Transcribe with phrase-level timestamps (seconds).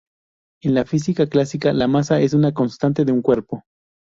[0.63, 3.61] En la física clásica, la masa es una constante de un cuerpo.